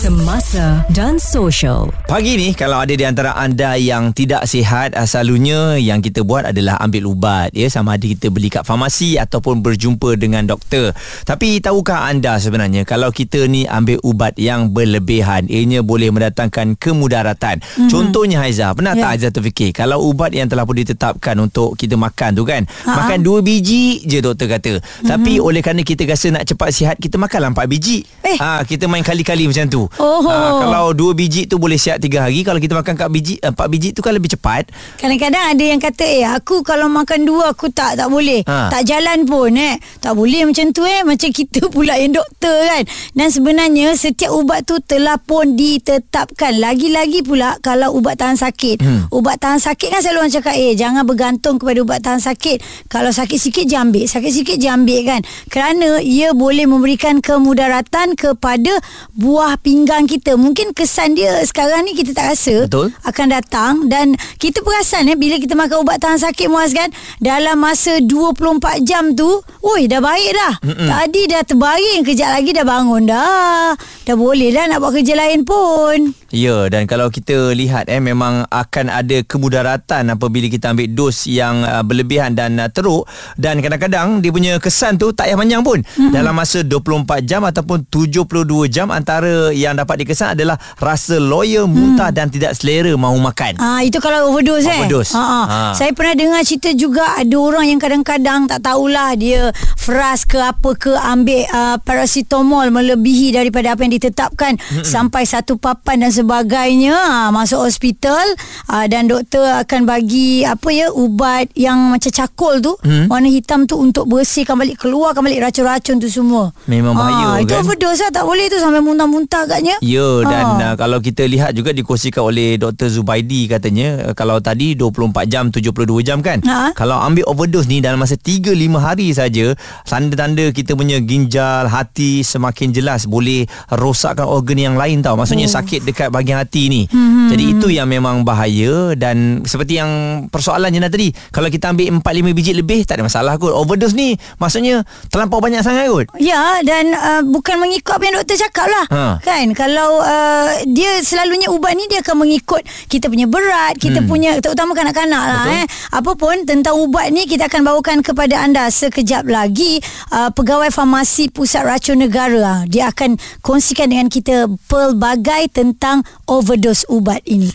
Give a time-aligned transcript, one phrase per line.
[0.00, 1.92] Semasa dan Social.
[2.08, 6.80] Pagi ni kalau ada di antara anda yang tidak sihat selalunya yang kita buat adalah
[6.80, 10.96] ambil ubat ya sama ada kita beli kat farmasi ataupun berjumpa dengan doktor.
[11.28, 17.60] Tapi tahukah anda sebenarnya kalau kita ni ambil ubat yang berlebihan ianya boleh mendatangkan kemudaratan.
[17.60, 17.92] Mm-hmm.
[17.92, 19.04] Contohnya Haiza, pernah yeah.
[19.04, 23.04] tak Haiza terfikir kalau ubat yang telah pun ditetapkan untuk kita makan tu kan, Ha-ha.
[23.04, 24.80] makan dua biji je doktor kata.
[24.80, 25.12] Mm-hmm.
[25.12, 28.00] Tapi oleh kerana kita rasa nak cepat sihat kita makanlah empat biji.
[28.24, 28.40] Eh.
[28.40, 29.89] Ha kita main kali-kali macam tu.
[29.98, 30.22] Oh.
[30.22, 33.66] Ha, kalau dua biji tu boleh siap tiga hari Kalau kita makan kat biji Empat
[33.66, 34.70] biji tu kan lebih cepat.
[35.02, 38.46] Kadang-kadang ada yang kata Eh aku kalau makan dua Aku tak tak boleh.
[38.46, 38.70] Ha.
[38.70, 39.82] Tak jalan pun eh.
[39.98, 41.02] Tak boleh macam tu eh.
[41.02, 42.86] Macam kita pula yang doktor kan.
[43.18, 46.62] Dan sebenarnya Setiap ubat tu Telah pun ditetapkan.
[46.62, 48.78] Lagi-lagi pula Kalau ubat tahan sakit.
[48.78, 49.00] Hmm.
[49.10, 52.86] Ubat tahan sakit kan selalu orang cakap Eh jangan bergantung kepada ubat tahan sakit.
[52.86, 54.06] Kalau sakit sikit je ambil.
[54.06, 55.20] Sakit sikit je ambil kan.
[55.50, 58.78] Kerana ia boleh memberikan kemudaratan Kepada
[59.16, 60.36] buah pinggang kita.
[60.36, 62.92] Mungkin kesan dia sekarang ni kita tak rasa Betul.
[63.00, 63.72] akan datang.
[63.88, 68.84] Dan kita perasan eh bila kita makan ubat tahan sakit muas kan dalam masa 24
[68.84, 70.54] jam tu oi dah baik dah.
[70.60, 70.84] Mm-mm.
[70.84, 73.72] tadi dah terbaring kejap lagi dah bangun dah.
[74.04, 76.12] Dah boleh dah nak buat kerja lain pun.
[76.28, 81.64] Ya dan kalau kita lihat eh memang akan ada kemudaratan apabila kita ambil dos yang
[81.64, 83.08] uh, berlebihan dan uh, teruk.
[83.40, 85.80] Dan kadang-kadang dia punya kesan tu tak payah panjang pun.
[85.80, 86.12] Mm-mm.
[86.12, 91.66] dalam masa 24 jam ataupun 72 jam antara yang dapat di kesan adalah rasa loya,
[91.66, 92.16] muntah hmm.
[92.16, 93.58] dan tidak selera mahu makan.
[93.58, 94.80] Ah itu kalau overdose, eh.
[94.80, 95.12] Overdose.
[95.14, 95.60] Ha, ha.
[95.74, 100.70] Saya pernah dengar cerita juga ada orang yang kadang-kadang tak tahulah dia fras ke apa
[100.76, 104.86] ke ambil uh, paracetamol melebihi daripada apa yang ditetapkan hmm.
[104.86, 108.22] sampai satu papan dan sebagainya ha, masuk hospital
[108.70, 113.10] uh, dan doktor akan bagi apa ya ubat yang macam cakul tu hmm.
[113.10, 116.54] warna hitam tu untuk bersihkan balik keluarkan balik racun-racun tu semua.
[116.68, 117.44] Memang bahaya ha, kan.
[117.44, 119.76] Itu overdose lah tak boleh tu sampai muntah-muntah agaknya.
[119.84, 120.66] Ya dan ha.
[120.72, 125.44] uh, kalau kita lihat juga dikongsikan oleh Dr Zubaidi katanya uh, kalau tadi 24 jam
[125.52, 126.72] 72 jam kan ha.
[126.72, 129.52] kalau ambil overdose ni dalam masa 3 5 hari saja
[129.84, 133.44] tanda-tanda kita punya ginjal hati semakin jelas boleh
[133.76, 135.52] rosakkan organ yang lain tau maksudnya oh.
[135.52, 137.28] sakit dekat bahagian hati ni hmm.
[137.28, 142.32] jadi itu yang memang bahaya dan seperti yang persoalan Jana tadi kalau kita ambil 4
[142.32, 146.62] 5 biji lebih tak ada masalah kot overdose ni maksudnya terlampau banyak sangat kot ya
[146.62, 149.02] dan uh, bukan mengikut apa yang doktor cakap lah ha.
[149.20, 152.60] kan kalau kalau uh, dia selalunya ubat ni dia akan mengikut
[152.92, 154.08] kita punya berat, kita hmm.
[154.12, 155.64] punya terutama kanak-kanak lah eh.
[155.94, 159.80] Apapun tentang ubat ni kita akan bawakan kepada anda sekejap lagi
[160.12, 162.68] uh, pegawai farmasi Pusat Racun Negara.
[162.68, 167.48] Dia akan kongsikan dengan kita pelbagai tentang overdose ubat ini.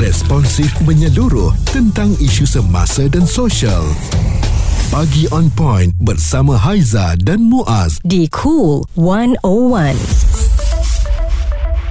[0.00, 3.84] Responsif menyeluruh tentang isu semasa dan sosial.
[4.92, 9.40] Pagi on point bersama Haiza dan Muaz di Cool 101.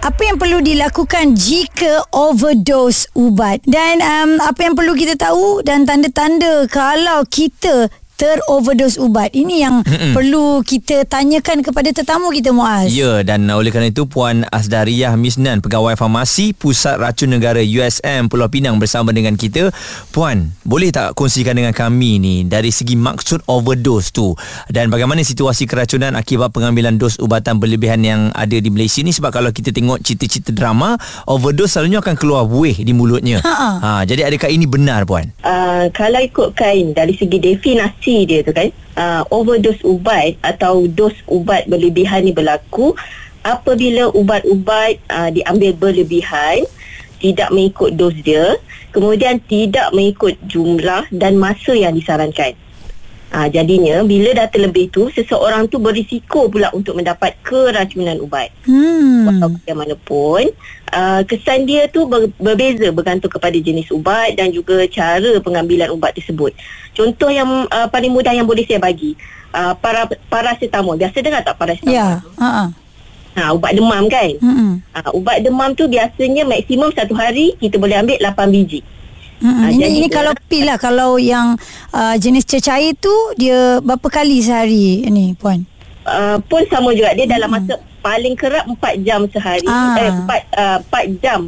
[0.05, 3.65] Apa yang perlu dilakukan jika overdose ubat?
[3.65, 7.89] Dan um, apa yang perlu kita tahu dan tanda-tanda kalau kita
[8.21, 9.33] teroverdose ubat.
[9.33, 10.13] Ini yang Mm-mm.
[10.13, 12.93] perlu kita tanyakan kepada tetamu kita Muaz.
[12.93, 18.45] Ya dan oleh kerana itu Puan Asdariah Misnan pegawai farmasi Pusat Racun Negara USM Pulau
[18.45, 19.73] Pinang bersama dengan kita.
[20.13, 24.37] Puan, boleh tak kongsikan dengan kami ni dari segi maksud overdose tu
[24.69, 29.33] dan bagaimana situasi keracunan akibat pengambilan dos ubatan berlebihan yang ada di Malaysia ni sebab
[29.33, 30.93] kalau kita tengok cerita-cerita drama
[31.25, 33.41] overdose selalunya akan keluar buih di mulutnya.
[33.41, 35.31] Ha, jadi adakah ini benar puan?
[35.41, 41.15] Uh, kalau ikutkan dari segi definasi definisi dia tu kan uh, overdose ubat atau dos
[41.31, 42.91] ubat berlebihan ni berlaku
[43.41, 46.67] apabila ubat-ubat uh, diambil berlebihan
[47.23, 48.59] tidak mengikut dos dia
[48.91, 52.53] kemudian tidak mengikut jumlah dan masa yang disarankan
[53.31, 58.51] Ha, jadinya bila dah terlebih tu seseorang tu berisiko pula untuk mendapat keracunan ubat.
[58.67, 59.23] Hmm.
[59.23, 60.51] Walau bagaimanapun
[60.91, 66.11] uh, kesan dia tu ber, berbeza bergantung kepada jenis ubat dan juga cara pengambilan ubat
[66.11, 66.51] tersebut.
[66.91, 69.15] Contoh yang uh, paling mudah yang boleh saya bagi
[69.55, 70.99] uh, para paracetamol.
[70.99, 71.95] Biasa dengar tak paracetamol?
[71.95, 72.19] Ya.
[72.35, 72.67] Yeah.
[73.31, 74.27] Ha, ubat demam kan?
[74.43, 74.83] Hmm.
[74.91, 78.83] Ha, ubat demam tu biasanya maksimum satu hari kita boleh ambil 8 biji.
[79.41, 81.57] Hmm, uh, ini ini kalau pil lah kalau yang
[81.91, 83.11] uh, jenis cecair tu
[83.41, 85.65] dia berapa kali sehari ni puan?
[86.05, 87.33] Uh, pun sama juga dia hmm.
[87.33, 87.73] dalam masa
[88.05, 89.97] paling kerap 4 jam sehari ah.
[89.97, 91.39] eh 4 uh, 4 jam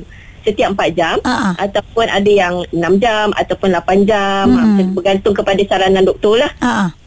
[0.42, 1.54] setiap 4 jam ah.
[1.62, 4.98] ataupun ada yang 6 jam ataupun 8 jam hmm.
[4.98, 6.52] bergantung kepada saranan doktor lah.
[6.62, 6.98] Aha.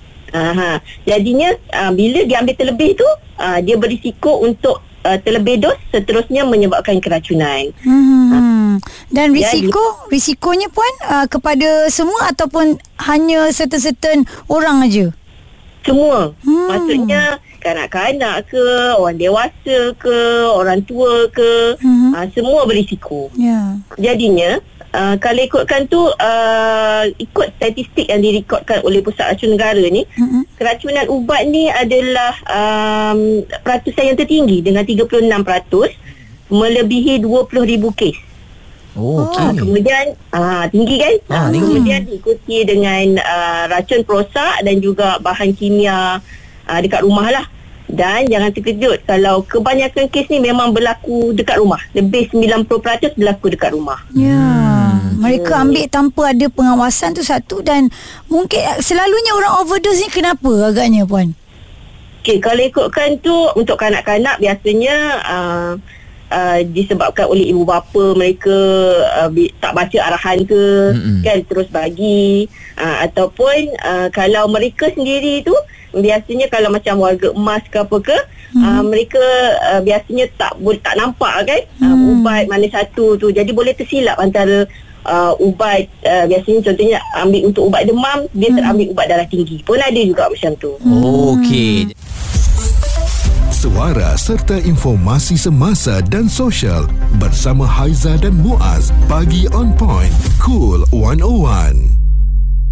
[1.06, 3.08] Jadinya uh, bila dia ambil terlebih tu
[3.40, 7.70] uh, dia berisiko untuk uh, terlebih dos seterusnya menyebabkan keracunan.
[7.86, 8.26] Hmm.
[8.34, 8.38] Ha.
[9.14, 12.76] Dan risiko Jadi, risikonya puan uh, kepada semua ataupun
[13.06, 15.06] hanya certain-certain orang aja.
[15.86, 16.34] Semua.
[16.42, 16.66] Hmm.
[16.66, 18.66] Maksudnya kanak-kanak ke,
[18.98, 20.18] orang dewasa ke,
[20.50, 22.10] orang tua ke, hmm.
[22.10, 23.30] uh, semua berisiko.
[23.38, 23.78] Yeah.
[23.94, 24.58] Jadinya
[24.94, 30.42] Uh, kalau ikutkan tu uh, ikut statistik yang direkodkan oleh Pusat Racun Negara ni mm-hmm.
[30.56, 35.26] keracunan ubat ni adalah um, peratusan yang tertinggi dengan 36%
[36.48, 38.16] melebihi 20,000 kes.
[38.96, 39.44] Oh, okay.
[39.44, 41.14] uh, kemudian uh, tinggi kan?
[41.28, 41.76] Ah, tinggi.
[41.76, 46.16] Kemudian diikuti dengan uh, racun perosak dan juga bahan kimia
[46.64, 47.44] uh, dekat rumah lah.
[47.86, 51.78] Dan jangan terkejut kalau kebanyakan kes ni memang berlaku dekat rumah.
[51.94, 54.02] Lebih 90% berlaku dekat rumah.
[54.10, 54.34] Ya.
[54.36, 55.22] Hmm.
[55.22, 57.88] Mereka ambil tanpa ada pengawasan tu satu dan
[58.26, 61.32] mungkin selalunya orang overdose ni kenapa agaknya puan?
[62.26, 65.72] Okay, kalau ikutkan tu untuk kanak-kanak biasanya uh,
[66.30, 68.56] uh, disebabkan oleh ibu bapa mereka
[69.22, 69.30] uh,
[69.62, 70.62] tak baca arahan ke
[70.94, 71.20] mm-hmm.
[71.22, 75.54] kan terus bagi uh, ataupun uh, kalau mereka sendiri tu
[75.96, 78.18] biasanya kalau macam warga emas ke apa ke
[78.56, 78.62] hmm.
[78.62, 79.24] uh, mereka
[79.72, 81.96] uh, biasanya tak boleh tak nampak kan uh, hmm.
[81.96, 84.68] uh, ubat mana satu tu jadi boleh tersilap antara
[85.08, 88.56] uh, ubat uh, biasanya contohnya ambil untuk ubat demam dia hmm.
[88.60, 91.02] terambil ubat darah tinggi pun ada juga macam tu hmm.
[91.40, 91.76] okey
[93.56, 96.84] suara serta informasi semasa dan sosial
[97.16, 102.05] bersama Haiza dan Muaz bagi on point cool 101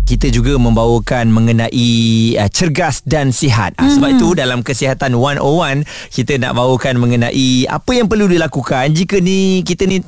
[0.05, 1.89] kita juga membawakan mengenai
[2.37, 3.73] uh, cergas dan sihat.
[3.81, 4.21] Uh, sebab mm-hmm.
[4.21, 9.89] itu dalam kesihatan 101 kita nak bawakan mengenai apa yang perlu dilakukan jika ni kita
[9.89, 10.05] ni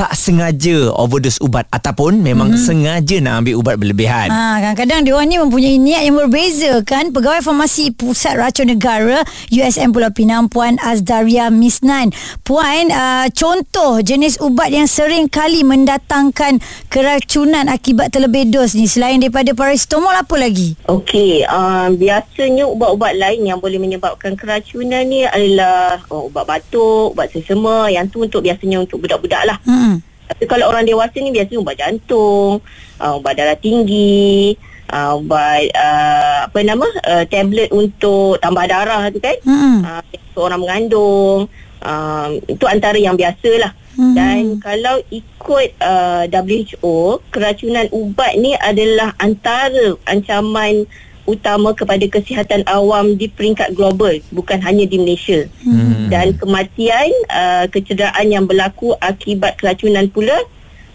[0.00, 2.64] tak sengaja overdose ubat ataupun memang mm-hmm.
[2.64, 4.32] sengaja nak ambil ubat berlebihan.
[4.32, 7.12] Ha, kadang-kadang dia ni mempunyai niat yang berbeza kan.
[7.12, 9.20] Pegawai Farmasi Pusat Racun Negara
[9.52, 12.16] USM Pulau Pinang Puan Azdaria Misnan.
[12.48, 19.20] Puan, uh, contoh jenis ubat yang sering kali mendatangkan keracunan akibat terlebih dos ni selain
[19.20, 20.80] daripada paracetamol apa lagi?
[20.88, 27.28] Okey, uh, biasanya ubat-ubat lain yang boleh menyebabkan keracunan ni adalah oh, ubat batuk, ubat
[27.28, 27.92] sesama.
[27.92, 29.60] Yang tu untuk biasanya untuk budak-budak lah.
[29.68, 29.89] Hmm.
[30.30, 32.62] Tapi kalau orang dewasa ni biasanya ubat jantung,
[33.02, 34.54] uh, ubat darah tinggi,
[34.94, 39.34] uh, ubat uh, apa nama uh, tablet untuk tambah darah tu kan.
[39.42, 39.82] Hmm.
[39.82, 41.40] Uh, untuk orang mengandung.
[41.80, 43.74] Uh, itu antara yang biasalah.
[43.98, 44.14] Hmm.
[44.14, 50.86] Dan kalau ikut uh, WHO, keracunan ubat ni adalah antara ancaman
[51.30, 56.10] utama kepada kesihatan awam di peringkat global bukan hanya di Malaysia hmm.
[56.10, 60.34] dan kematian uh, kecederaan yang berlaku akibat keracunan pula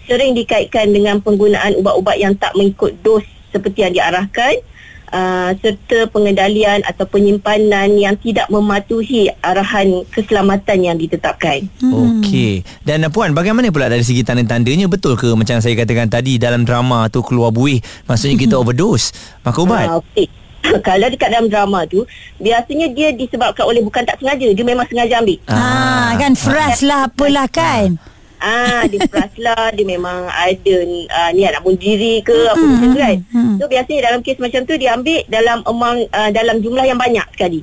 [0.05, 3.23] sering dikaitkan dengan penggunaan ubat-ubat yang tak mengikut dos
[3.55, 4.59] seperti yang diarahkan
[5.11, 11.67] uh, serta pengendalian atau penyimpanan yang tidak mematuhi arahan keselamatan yang ditetapkan.
[11.81, 12.21] Hmm.
[12.21, 12.65] Okey.
[12.81, 16.63] Dan uh, puan, bagaimana pula dari segi tanda-tandanya betul ke macam saya katakan tadi dalam
[16.63, 19.13] drama tu keluar buih maksudnya kita overdose
[19.45, 19.87] makan ubat?
[19.89, 20.27] Uh, Okey.
[20.87, 22.09] Kalau dekat dalam drama tu
[22.41, 26.81] Biasanya dia disebabkan oleh Bukan tak sengaja Dia memang sengaja ambil Ah, ah kan Fresh
[26.81, 28.14] lah apalah kan Ah,
[28.89, 32.87] dia keras lah Dia memang ada uh, Niat nak bunuh diri ke Apa hmm, macam
[32.91, 33.55] tu kan hmm.
[33.59, 37.25] So biasanya dalam kes macam tu Dia ambil dalam amount uh, Dalam jumlah yang banyak
[37.33, 37.61] sekali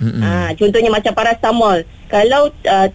[0.00, 0.20] hmm.
[0.22, 2.88] ah, Contohnya macam paracetamol Kalau uh,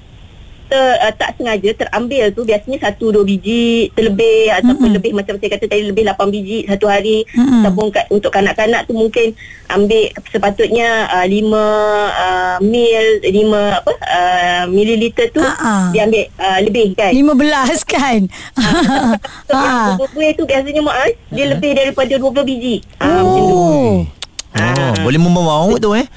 [0.68, 4.98] ter, uh, tak sengaja terambil tu biasanya satu dua biji terlebih ataupun mm-hmm.
[5.00, 7.64] lebih macam saya kata tadi lebih 8 biji satu hari mm-hmm.
[7.64, 9.34] ataupun ka- untuk kanak-kanak tu mungkin
[9.72, 15.96] ambil sepatutnya uh, 5 uh, mil 5 apa uh, mililiter tu uh-uh.
[15.96, 18.20] dia ambil uh, lebih kan 15 kan
[18.60, 19.16] ha
[19.50, 20.34] uh, uh.
[20.36, 20.96] tu biasanya mak
[21.32, 21.48] dia uh-huh.
[21.56, 23.08] lebih daripada 20 biji oh.
[23.08, 23.58] uh, macam tu
[24.58, 26.08] Oh, boleh membawa tu eh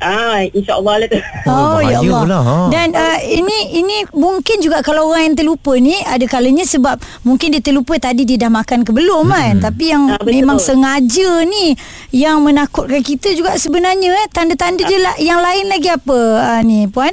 [0.00, 1.20] Ah, insya-Allah lah tu.
[1.44, 2.22] Oh, oh ya Allah.
[2.24, 2.56] Lah, ha.
[2.72, 7.52] Dan uh, ini ini mungkin juga kalau orang yang terlupa ni ada kalanya sebab mungkin
[7.52, 9.36] dia terlupa tadi dia dah makan ke belum hmm.
[9.36, 9.54] kan.
[9.60, 11.76] Tapi yang ah, memang sengaja ni
[12.16, 16.88] yang menakutkan kita juga sebenarnya eh tanda-tanda dia lah, yang lain lagi apa uh, ni
[16.88, 17.12] puan?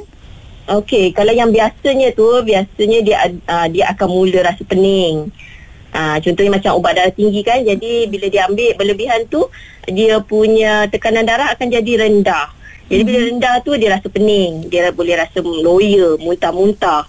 [0.72, 3.18] Okey, kalau yang biasanya tu biasanya dia
[3.52, 5.28] uh, dia akan mula rasa pening.
[5.88, 9.48] Ha, contohnya macam ubat darah tinggi kan Jadi bila dia ambil berlebihan tu
[9.88, 12.57] Dia punya tekanan darah akan jadi rendah
[12.88, 13.28] jadi bila mhm.
[13.32, 17.04] rendah tu dia rasa pening, dia boleh rasa loya, muntah-muntah.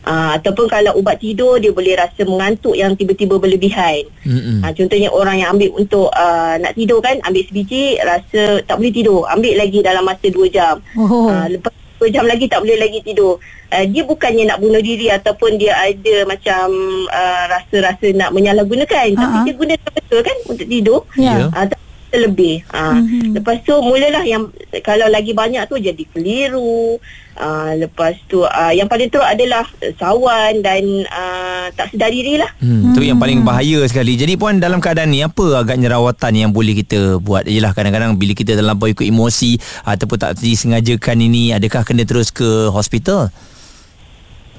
[0.00, 4.08] Uh, ataupun kalau ubat tidur dia boleh rasa mengantuk yang tiba-tiba berlebihan.
[4.24, 4.64] Mm-hmm.
[4.64, 8.96] Uh, contohnya orang yang ambil untuk uh, nak tidur kan, ambil sebiji rasa tak boleh
[8.96, 10.80] tidur, ambil lagi dalam masa 2 jam.
[10.96, 11.28] Oh.
[11.28, 11.68] Uh, lepas
[12.00, 13.36] 2 jam lagi tak boleh lagi tidur.
[13.68, 16.64] Uh, dia bukannya nak bunuh diri ataupun dia ada macam
[17.12, 19.20] uh, rasa-rasa nak menyalahgunakan, uh-huh.
[19.20, 21.00] tapi dia guna betul kan untuk tidur.
[21.20, 21.52] Yeah.
[21.52, 21.68] Uh,
[22.10, 22.66] terlebih.
[22.74, 22.98] Ha.
[22.98, 23.38] Mm-hmm.
[23.40, 24.50] Lepas tu mulalah yang
[24.82, 26.98] kalau lagi banyak tu jadi keliru.
[27.40, 29.64] Uh, lepas tu uh, yang paling teruk adalah
[29.96, 32.52] sawan dan uh, tak sedar diri lah.
[32.60, 34.20] Hmm, tu yang paling bahaya sekali.
[34.20, 37.48] Jadi puan dalam keadaan ni apa agaknya rawatan yang boleh kita buat?
[37.48, 39.56] Yalah kadang-kadang bila kita terlampau ikut emosi
[39.88, 43.32] ataupun tak disengajakan ini adakah kena terus ke hospital?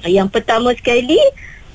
[0.02, 1.22] Yang pertama sekali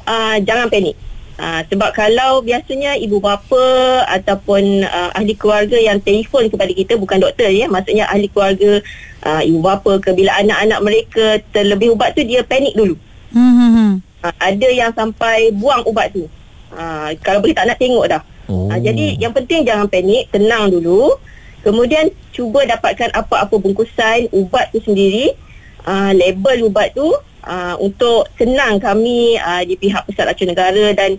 [0.03, 1.06] uh, jangan panik.
[1.37, 3.61] Uh, sebab kalau biasanya ibu bapa
[4.09, 8.81] ataupun uh, ahli keluarga yang telefon kepada kita bukan doktor ya maksudnya ahli keluarga
[9.21, 12.97] uh, ibu bapa ke bila anak-anak mereka terlebih ubat tu dia panik dulu.
[13.37, 14.01] Hmm.
[14.25, 16.25] Uh, ada yang sampai buang ubat tu.
[16.73, 18.21] Uh, kalau boleh tak nak tengok dah.
[18.49, 18.73] Oh.
[18.73, 21.21] Uh, jadi yang penting jangan panik, tenang dulu.
[21.61, 25.37] Kemudian cuba dapatkan apa-apa bungkusan ubat tu sendiri,
[25.85, 27.13] uh, label ubat tu
[27.47, 31.15] uh, untuk senang kami uh, di pihak Pusat Racun Negara dan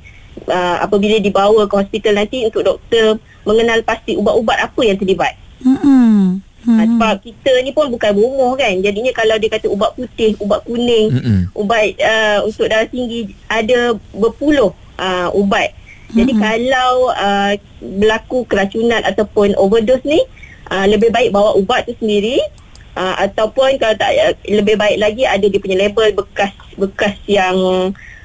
[0.46, 3.16] uh, apabila dibawa ke hospital nanti untuk doktor
[3.48, 5.34] mengenal pasti ubat-ubat apa yang terlibat.
[5.64, 6.44] Hmm.
[6.68, 6.84] Hmm.
[6.84, 11.06] Sebab kita ni pun bukan berumur kan Jadinya kalau dia kata ubat putih Ubat kuning
[11.08, 11.40] Mm-mm.
[11.54, 15.72] Ubat uh, untuk darah tinggi Ada berpuluh uh, ubat
[16.12, 16.44] Jadi Mm-mm.
[16.44, 20.20] kalau uh, berlaku keracunan Ataupun overdose ni
[20.68, 22.42] uh, Lebih baik bawa ubat tu sendiri
[22.98, 27.56] uh, ataupun kalau tak uh, lebih baik lagi ada dia punya label bekas bekas yang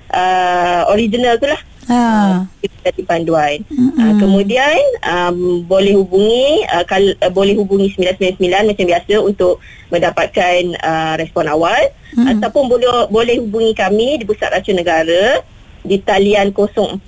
[0.10, 2.40] uh, original tu lah Ha.
[2.64, 3.60] Jadi panduan.
[3.68, 4.00] Mm-hmm.
[4.00, 9.60] Uh, kemudian um, boleh hubungi uh, kal, uh, boleh hubungi 999 macam biasa untuk
[9.92, 11.80] mendapatkan uh, respon awal
[12.16, 12.40] mm-hmm.
[12.40, 15.44] ataupun boleh boleh hubungi kami di Pusat Racun Negara
[15.84, 17.04] di talian 04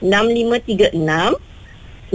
[0.00, 0.96] 6536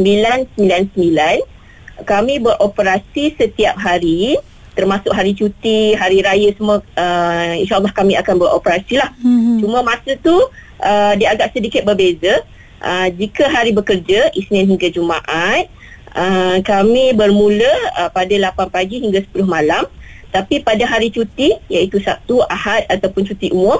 [0.02, 1.55] 999
[2.04, 4.36] kami beroperasi setiap hari
[4.76, 9.10] termasuk hari cuti, hari raya semua uh, insyaAllah kami akan beroperasi lah.
[9.24, 9.64] Hmm.
[9.64, 10.36] Cuma masa tu
[10.84, 12.44] uh, dia agak sedikit berbeza.
[12.84, 15.72] Uh, jika hari bekerja, Isnin hingga Jumaat,
[16.12, 19.88] uh, kami bermula uh, pada 8 pagi hingga 10 malam.
[20.36, 23.80] Tapi pada hari cuti, iaitu Sabtu, Ahad ataupun cuti umum,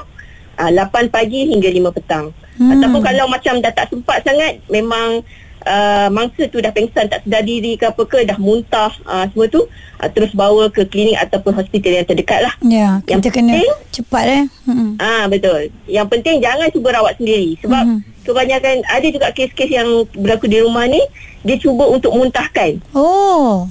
[0.56, 2.32] uh, 8 pagi hingga 5 petang.
[2.56, 2.72] Hmm.
[2.72, 5.22] Ataupun kalau macam dah tak sempat sangat, memang
[5.66, 9.50] uh, mangsa tu dah pengsan tak sedar diri ke apa ke dah muntah uh, semua
[9.50, 9.66] tu
[10.00, 12.54] uh, terus bawa ke klinik ataupun hospital yang terdekat lah.
[12.62, 14.44] Ya yang kita penting, kena cepat eh.
[14.70, 14.92] Hmm.
[15.02, 15.74] ah betul.
[15.90, 17.58] Yang penting jangan cuba rawat sendiri.
[17.66, 18.00] Sebab hmm.
[18.24, 21.02] kebanyakan ada juga kes-kes yang berlaku di rumah ni
[21.46, 22.82] dia cuba untuk muntahkan.
[22.94, 23.70] Oh.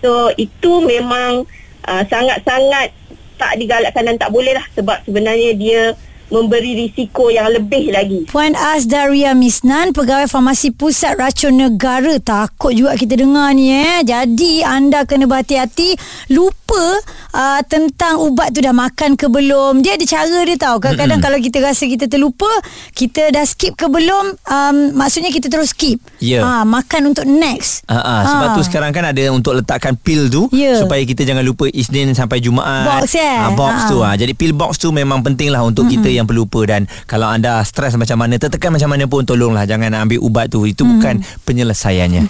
[0.00, 1.44] So itu memang
[1.88, 2.94] uh, sangat-sangat
[3.38, 5.82] tak digalakkan dan tak boleh lah sebab sebenarnya dia
[6.28, 8.28] memberi risiko yang lebih lagi.
[8.28, 12.20] Puan Azdaria Misnan, pegawai farmasi pusat racun negara.
[12.20, 14.04] Takut juga kita dengar ni eh.
[14.04, 15.96] Jadi anda kena berhati-hati.
[16.32, 17.00] Lupa
[17.32, 19.80] uh, tentang ubat tu dah makan ke belum.
[19.80, 20.76] Dia ada cara dia tahu.
[20.84, 22.48] Kadang-kadang kalau kita rasa kita terlupa,
[22.92, 25.96] kita dah skip ke belum, um, maksudnya kita terus skip.
[26.20, 26.40] Ya.
[26.40, 26.42] Yeah.
[26.44, 27.88] Ha, makan untuk next.
[27.88, 28.16] Ha, ha.
[28.28, 28.56] Sebab ha.
[28.56, 30.46] tu sekarang kan ada untuk letakkan pil tu.
[30.52, 30.76] Yeah.
[30.76, 33.00] Supaya kita jangan lupa Isnin sampai Jumaat.
[33.00, 33.38] Box eh.
[33.38, 33.90] Ha, box ha.
[33.90, 33.98] tu.
[34.04, 34.10] Ha.
[34.18, 36.04] Jadi pil box tu memang penting lah untuk Mm-mm.
[36.04, 39.94] kita yang pelupa dan kalau anda stres macam mana tertekan macam mana pun tolonglah jangan
[39.94, 40.66] ambil ubat tu.
[40.66, 40.90] Itu hmm.
[40.98, 41.14] bukan
[41.46, 42.26] penyelesaiannya.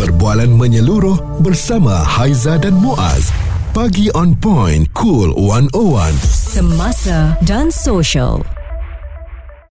[0.00, 3.30] Perbualan menyeluruh bersama Haiza dan Muaz.
[3.70, 8.42] Pagi on point cool 101 semasa dan social